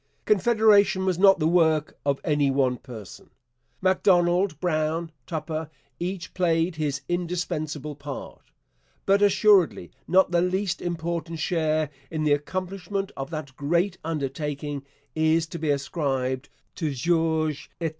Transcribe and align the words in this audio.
Confederation 0.25 1.05
was 1.05 1.19
not 1.19 1.37
the 1.37 1.47
work 1.47 1.95
of 2.07 2.19
any 2.23 2.49
one 2.49 2.77
person. 2.77 3.29
Macdonald, 3.83 4.59
Brown, 4.59 5.11
Tupper 5.27 5.69
each 5.99 6.33
played 6.33 6.77
his 6.77 7.01
indispensable 7.07 7.93
part; 7.93 8.49
but 9.05 9.21
assuredly 9.21 9.91
not 10.07 10.31
the 10.31 10.41
least 10.41 10.81
important 10.81 11.37
share 11.37 11.91
in 12.09 12.23
the 12.23 12.33
accomplishment 12.33 13.11
of 13.15 13.29
that 13.29 13.55
great 13.55 13.99
undertaking 14.03 14.83
is 15.13 15.45
to 15.45 15.59
be 15.59 15.69
ascribed 15.69 16.49
to 16.73 16.95
George 16.95 17.69
Étienne 17.69 17.79
Cartier. 17.79 17.89